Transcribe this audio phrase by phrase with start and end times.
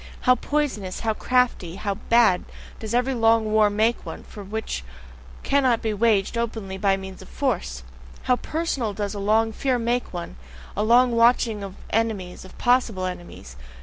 [0.21, 2.43] How poisonous, how crafty, how bad,
[2.79, 4.83] does every long war make one, which
[5.43, 7.83] cannot be waged openly by means of force!
[8.23, 10.37] How PERSONAL does a long fear make one,
[10.75, 13.55] a long watching of enemies, of possible enemies!